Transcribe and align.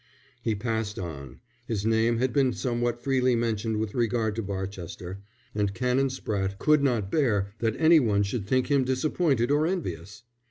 He 0.41 0.55
passed 0.55 0.97
on. 0.97 1.41
His 1.67 1.85
name 1.85 2.17
had 2.17 2.33
been 2.33 2.53
somewhat 2.53 3.03
freely 3.03 3.35
mentioned 3.35 3.77
with 3.77 3.93
regard 3.93 4.35
to 4.35 4.41
Barchester, 4.41 5.21
and 5.53 5.75
Canon 5.75 6.07
Spratte 6.09 6.57
could 6.57 6.81
not 6.81 7.11
bear 7.11 7.53
that 7.59 7.75
any 7.77 7.99
one 7.99 8.23
should 8.23 8.47
think 8.47 8.65
him 8.71 8.83
disappointed 8.83 9.51
or 9.51 9.67
envious. 9.67 10.23